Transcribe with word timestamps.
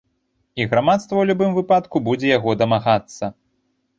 І 0.63 0.65
грамадства 0.71 1.15
ў 1.19 1.27
любым 1.31 1.51
выпадку 1.59 2.01
будзе 2.09 2.27
яго 2.37 2.57
дамагацца. 2.61 3.31